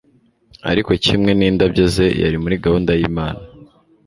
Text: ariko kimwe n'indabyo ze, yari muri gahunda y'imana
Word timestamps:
ariko 0.71 0.91
kimwe 1.05 1.31
n'indabyo 1.35 1.83
ze, 1.93 2.07
yari 2.23 2.37
muri 2.43 2.55
gahunda 2.63 2.91
y'imana 2.99 3.41